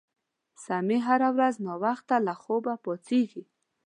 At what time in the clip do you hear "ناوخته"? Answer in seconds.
1.67-2.15